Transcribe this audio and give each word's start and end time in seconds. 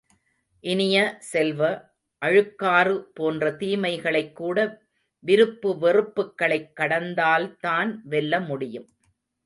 இனிய 0.63 1.15
செல்வ, 1.19 1.61
அழுக்காறு 2.21 3.01
போன்ற 3.13 3.51
தீமைகளைக் 3.51 4.33
கூட 4.33 4.57
விருப்பு 5.19 5.77
வெறுப்புக்களைக் 5.81 6.71
கடந்தால்தான் 6.79 7.97
வெல்லமுடியும். 8.09 8.89